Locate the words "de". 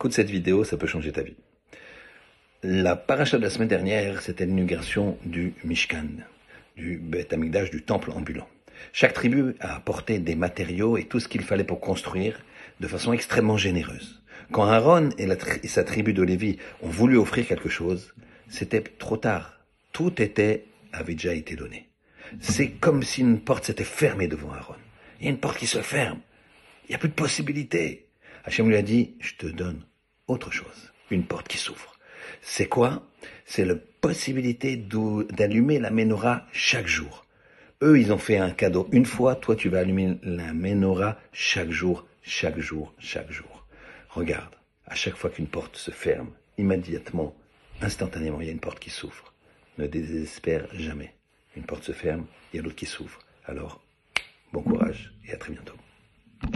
3.36-3.42, 12.80-12.88, 16.14-16.22, 27.10-27.14